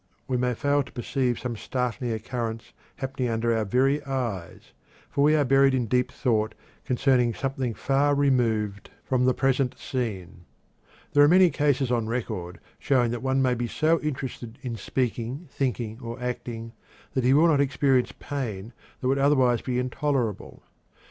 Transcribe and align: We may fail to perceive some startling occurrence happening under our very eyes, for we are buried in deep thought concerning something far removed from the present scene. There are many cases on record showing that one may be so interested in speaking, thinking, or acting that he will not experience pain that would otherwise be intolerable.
We 0.27 0.35
may 0.35 0.55
fail 0.55 0.81
to 0.81 0.91
perceive 0.91 1.37
some 1.37 1.55
startling 1.55 2.11
occurrence 2.11 2.73
happening 2.95 3.29
under 3.29 3.55
our 3.55 3.65
very 3.65 4.03
eyes, 4.03 4.71
for 5.11 5.23
we 5.23 5.35
are 5.35 5.45
buried 5.45 5.75
in 5.75 5.85
deep 5.85 6.11
thought 6.11 6.55
concerning 6.85 7.35
something 7.35 7.75
far 7.75 8.15
removed 8.15 8.89
from 9.05 9.25
the 9.25 9.35
present 9.35 9.77
scene. 9.77 10.45
There 11.13 11.23
are 11.23 11.27
many 11.27 11.51
cases 11.51 11.91
on 11.91 12.07
record 12.07 12.59
showing 12.79 13.11
that 13.11 13.21
one 13.21 13.43
may 13.43 13.53
be 13.53 13.67
so 13.67 13.99
interested 14.01 14.57
in 14.63 14.75
speaking, 14.75 15.47
thinking, 15.51 15.99
or 16.01 16.19
acting 16.19 16.71
that 17.13 17.23
he 17.23 17.35
will 17.35 17.47
not 17.47 17.61
experience 17.61 18.11
pain 18.17 18.73
that 19.01 19.07
would 19.07 19.19
otherwise 19.19 19.61
be 19.61 19.77
intolerable. 19.77 20.63